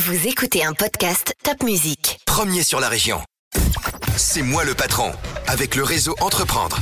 [0.00, 2.20] Vous écoutez un podcast Top Music.
[2.24, 3.18] Premier sur la région.
[4.16, 5.10] C'est moi le patron,
[5.48, 6.78] avec le réseau Entreprendre.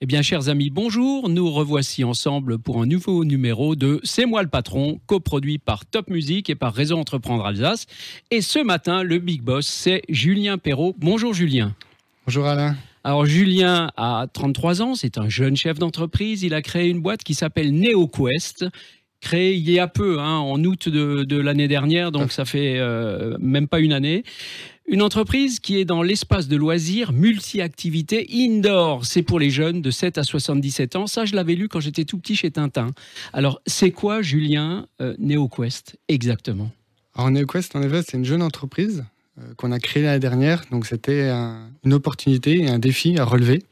[0.00, 1.28] Eh bien, chers amis, bonjour.
[1.28, 6.08] Nous revoici ensemble pour un nouveau numéro de C'est moi le patron, coproduit par Top
[6.08, 7.84] Music et par Réseau Entreprendre Alsace.
[8.30, 10.94] Et ce matin, le big boss, c'est Julien Perrault.
[10.96, 11.74] Bonjour Julien.
[12.26, 12.76] Bonjour Alain.
[13.04, 16.44] Alors Julien a 33 ans, c'est un jeune chef d'entreprise.
[16.44, 18.64] Il a créé une boîte qui s'appelle NeoQuest
[19.24, 23.36] créé il y a peu, hein, en août de, l'année dernière, donc ça fait euh,
[23.40, 24.22] même pas une année.
[24.86, 29.06] Une entreprise qui est dans l'espace de loisirs multi-activités indoor.
[29.06, 31.06] C'est pour les jeunes de 7 à 77 ans.
[31.06, 32.90] Ça, je l'avais lu quand j'étais tout petit chez Tintin.
[33.32, 36.70] Alors, c'est quoi, Julien, euh, NeoQuest exactement?
[37.14, 39.06] Alors, NeoQuest, en effet, c'est une jeune entreprise
[39.38, 40.64] euh, qu'on a créée l'année dernière.
[40.70, 41.30] Donc, c'était
[41.82, 43.62] une opportunité et un défi à relever.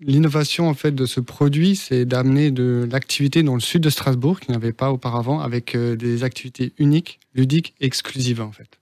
[0.00, 4.40] L'innovation en fait de ce produit, c'est d'amener de l'activité dans le sud de Strasbourg
[4.40, 8.80] qu'il n'y avait pas auparavant, avec euh, des activités uniques, ludiques, exclusives en fait.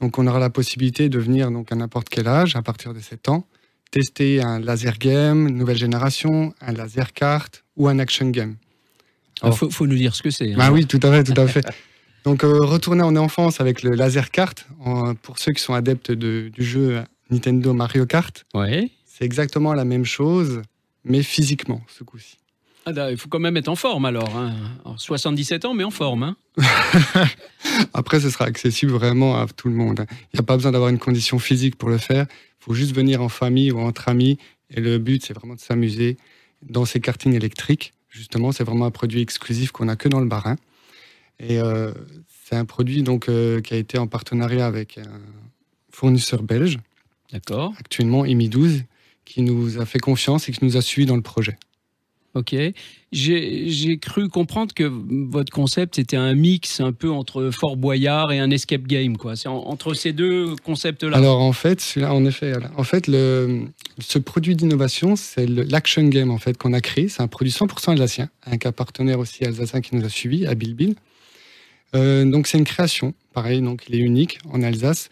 [0.00, 3.00] Donc on aura la possibilité de venir donc à n'importe quel âge, à partir de
[3.00, 3.46] 7 ans,
[3.90, 8.56] tester un laser game, nouvelle génération, un laser carte ou un action game.
[9.42, 10.52] Il faut, nous dire ce que c'est.
[10.52, 10.56] Hein.
[10.58, 11.64] Bah oui, tout à fait, tout à fait.
[12.24, 14.66] Donc euh, retourner en enfance avec le laser carte,
[15.22, 18.44] pour ceux qui sont adeptes du jeu Nintendo Mario Kart.
[18.54, 18.90] Ouais.
[19.18, 20.62] C'est exactement la même chose,
[21.02, 22.36] mais physiquement, ce coup-ci.
[22.86, 24.30] Ah, il faut quand même être en forme alors.
[24.96, 25.68] 77 hein.
[25.68, 26.22] ans, mais en forme.
[26.22, 26.36] Hein.
[27.94, 30.06] Après, ce sera accessible vraiment à tout le monde.
[30.08, 32.26] Il n'y a pas besoin d'avoir une condition physique pour le faire.
[32.30, 34.38] Il faut juste venir en famille ou entre amis.
[34.70, 36.16] Et le but, c'est vraiment de s'amuser
[36.62, 37.94] dans ces kartings électriques.
[38.08, 40.54] Justement, c'est vraiment un produit exclusif qu'on n'a que dans le Barin.
[41.40, 41.90] Et euh,
[42.44, 45.20] c'est un produit donc, euh, qui a été en partenariat avec un
[45.90, 46.78] fournisseur belge.
[47.32, 47.74] D'accord.
[47.80, 48.84] Actuellement, IMI 12
[49.28, 51.58] qui nous a fait confiance et qui nous a suivis dans le projet.
[52.34, 52.54] Ok.
[53.10, 58.38] J'ai cru comprendre que votre concept était un mix un peu entre Fort Boyard et
[58.38, 59.34] un escape game, quoi.
[59.34, 61.16] C'est entre ces deux concepts-là.
[61.16, 63.62] Alors en fait, là, en effet, en fait, le,
[63.98, 67.08] ce produit d'innovation, c'est l'action game en fait qu'on a créé.
[67.08, 70.54] C'est un produit 100% alsacien, un cas partenaire aussi alsacien qui nous a suivis, à
[70.54, 70.94] Bilbil.
[71.94, 75.08] Euh, donc c'est une création, pareil, donc il est unique en Alsace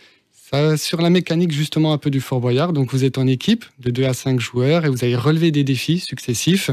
[0.77, 2.73] sur la mécanique justement un peu du Fort Boyard.
[2.73, 5.65] Donc vous êtes en équipe de 2 à 5 joueurs et vous allez relever des
[5.65, 6.71] défis successifs.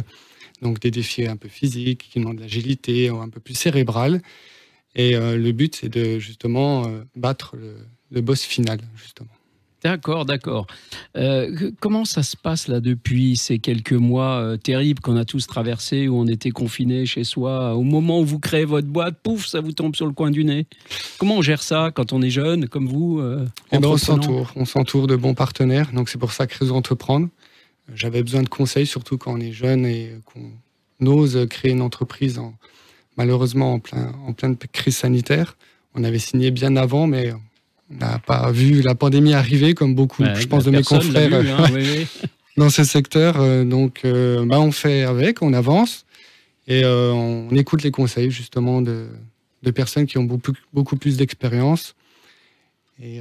[0.62, 4.22] Donc des défis un peu physiques qui demandent de l'agilité un peu plus cérébral.
[4.96, 7.56] Et euh, le but c'est de justement euh, battre
[8.12, 9.30] le boss final justement.
[9.84, 10.66] D'accord, d'accord.
[11.18, 15.46] Euh, comment ça se passe là depuis ces quelques mois euh, terribles qu'on a tous
[15.46, 19.46] traversés, où on était confinés chez soi Au moment où vous créez votre boîte, pouf,
[19.46, 20.68] ça vous tombe sur le coin du nez?
[21.18, 24.54] Comment on gère ça quand on est jeune, comme vous euh, eh ben, On s'entoure,
[24.56, 25.92] on s'entoure de bons partenaires.
[25.92, 27.28] Donc c'est pour ça que Réseau Entreprendre.
[27.94, 32.40] J'avais besoin de conseils, surtout quand on est jeune et qu'on ose créer une entreprise,
[33.18, 35.58] malheureusement en, plein, en pleine crise sanitaire.
[35.94, 37.34] On avait signé bien avant, mais
[38.00, 41.68] n'a pas vu la pandémie arriver comme beaucoup, je pense, de mes confrères hein,
[42.58, 43.40] dans ce secteur.
[43.40, 46.06] Euh, donc, euh, bah, on fait avec, on avance
[46.68, 49.08] et euh, on écoute les conseils justement de,
[49.76, 51.96] personnes qui ont beaucoup, beaucoup plus d'expérience.
[53.02, 53.20] Et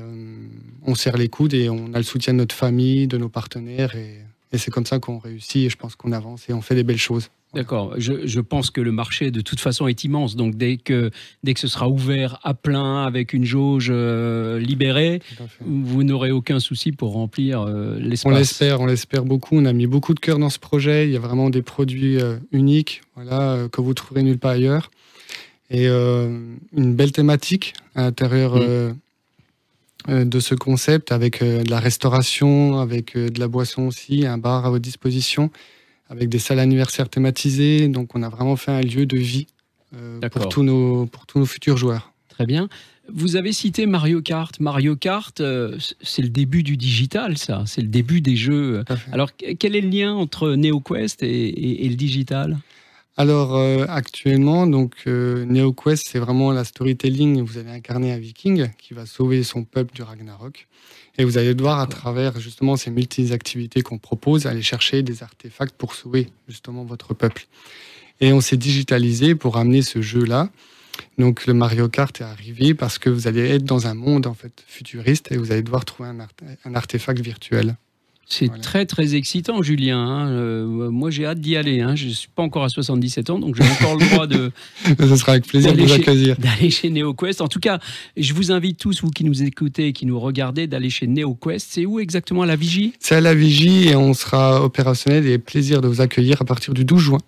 [0.86, 3.96] on serre les coudes et on a le soutien de notre famille, de nos partenaires.
[3.96, 4.20] Et,
[4.52, 6.84] et c'est comme ça qu'on réussit et je pense qu'on avance et on fait des
[6.84, 7.30] belles choses.
[7.54, 7.94] D'accord.
[7.98, 10.36] Je, pense que le marché, de toute façon, est immense.
[10.36, 11.10] Donc, dès que,
[11.44, 15.20] dès que ce sera ouvert à plein, avec une jauge euh, libérée,
[15.60, 18.32] vous n'aurez aucun souci pour remplir euh, l'espace.
[18.32, 19.56] On l'espère, on l'espère beaucoup.
[19.56, 21.06] On a mis beaucoup de cœur dans ce projet.
[21.06, 24.90] Il y a vraiment des produits euh, uniques voilà, que vous trouverez nulle part ailleurs.
[25.70, 30.24] Et une belle thématique à l'intérieur mmh.
[30.24, 34.70] de ce concept, avec de la restauration, avec de la boisson aussi, un bar à
[34.70, 35.50] votre disposition
[36.12, 37.88] avec des salles anniversaires thématisées.
[37.88, 39.46] Donc, on a vraiment fait un lieu de vie
[39.96, 42.12] euh, pour, tous nos, pour tous nos futurs joueurs.
[42.28, 42.68] Très bien.
[43.12, 44.60] Vous avez cité Mario Kart.
[44.60, 47.64] Mario Kart, euh, c'est le début du digital, ça.
[47.66, 48.84] C'est le début des jeux.
[49.10, 52.58] Alors, quel est le lien entre NeoQuest et, et, le digital?
[53.16, 57.42] Alors euh, actuellement, donc NeoQuest, c'est vraiment la storytelling.
[57.42, 60.66] Vous allez incarner un Viking qui va sauver son peuple du Ragnarok.
[61.19, 65.76] Et vous allez devoir, à travers justement ces multi-activités qu'on propose, aller chercher des artefacts
[65.76, 67.46] pour sauver justement votre peuple.
[68.20, 70.48] Et on s'est digitalisé pour amener ce jeu-là.
[71.19, 74.34] Donc le Mario Kart est arrivé parce que vous allez être dans un monde en
[74.34, 76.10] fait futuriste et vous allez devoir trouver
[76.64, 77.76] un artefact virtuel.
[78.26, 79.98] C'est très très excitant, Julien.
[79.98, 80.28] Hein.
[80.30, 81.80] Euh, moi, j'ai hâte d'y aller.
[81.80, 81.94] Hein.
[81.96, 84.50] Je ne suis pas encore à 77 ans, donc j'ai encore le droit de.
[84.98, 86.36] Ce sera avec plaisir de vous accueillir.
[86.38, 87.42] D'aller chez NeoQuest.
[87.42, 87.78] En tout cas,
[88.16, 91.66] je vous invite tous, vous qui nous écoutez et qui nous regardez, d'aller chez NeoQuest.
[91.70, 92.94] C'est où exactement à la Vigie?
[93.00, 96.72] C'est à la Vigie et on sera opérationnel et plaisir de vous accueillir à partir
[96.72, 97.18] du 12 juin.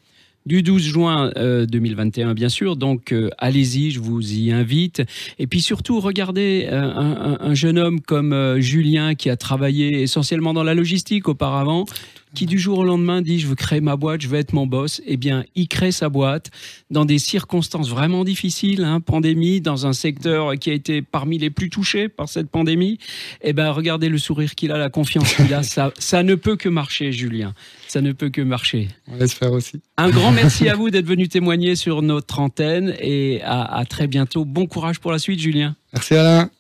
[0.47, 2.77] Du 12 juin 2021, bien sûr.
[2.77, 5.03] Donc, allez-y, je vous y invite.
[5.39, 10.65] Et puis surtout, regardez un, un, jeune homme comme Julien qui a travaillé essentiellement dans
[10.65, 11.87] la logistique auparavant
[12.35, 14.67] qui du jour au lendemain dit je veux créer ma boîte, je veux être mon
[14.67, 16.51] boss, eh bien, il crée sa boîte
[16.91, 21.51] dans des circonstances vraiment difficiles, hein, pandémie, dans un secteur qui a été parmi les
[21.51, 22.99] plus touchés par cette pandémie.
[23.43, 25.63] Eh bien, regardez le sourire qu'il a, la confiance qu'il a.
[25.75, 27.55] Ça, ça ne peut que marcher, Julien.
[27.89, 28.89] Ça ne peut que marcher.
[29.09, 29.81] On l'espère aussi.
[29.97, 34.07] Un grand merci à vous d'être venu témoigner sur notre antenne et à, à très
[34.07, 34.45] bientôt.
[34.45, 35.75] Bon courage pour la suite, Julien.
[35.93, 36.51] Merci Alain.